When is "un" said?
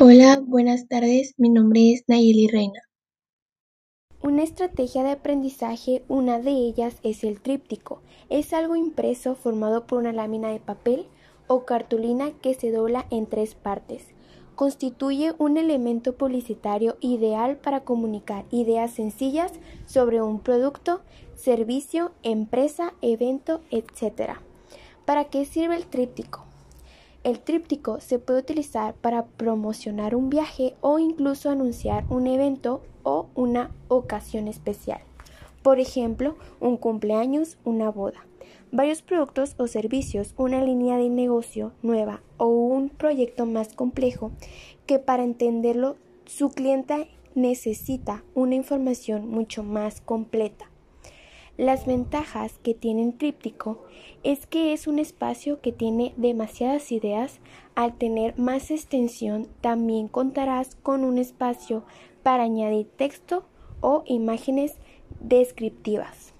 15.38-15.58, 20.20-20.40, 30.14-30.28, 32.10-32.26, 36.60-36.76, 42.48-42.90, 54.88-54.98, 61.04-61.16